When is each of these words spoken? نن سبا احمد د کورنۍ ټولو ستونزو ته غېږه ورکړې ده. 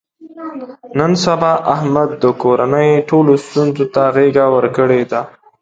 نن 0.97 1.11
سبا 1.25 1.53
احمد 1.75 2.09
د 2.23 2.25
کورنۍ 2.41 2.89
ټولو 3.09 3.33
ستونزو 3.45 3.85
ته 3.93 4.01
غېږه 4.15 4.45
ورکړې 4.55 5.01
ده. 5.11 5.21